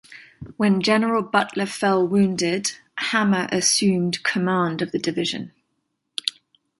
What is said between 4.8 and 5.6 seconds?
of the division.